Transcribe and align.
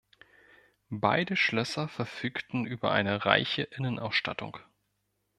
Beide 0.95 1.35
Schlösser 1.35 1.87
verfügten 1.87 2.65
über 2.65 2.91
eine 2.91 3.23
reiche 3.23 3.61
Innenausstattung. 3.61 4.57